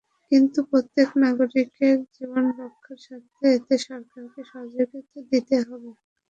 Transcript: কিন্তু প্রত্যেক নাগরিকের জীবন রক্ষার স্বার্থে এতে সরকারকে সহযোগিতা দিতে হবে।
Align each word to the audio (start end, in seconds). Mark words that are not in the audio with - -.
কিন্তু 0.31 0.59
প্রত্যেক 0.69 1.09
নাগরিকের 1.23 1.97
জীবন 2.15 2.45
রক্ষার 2.59 2.97
স্বার্থে 3.05 3.45
এতে 3.57 3.75
সরকারকে 3.85 4.41
সহযোগিতা 4.51 4.97
দিতে 5.31 5.55
হবে। 5.59 5.89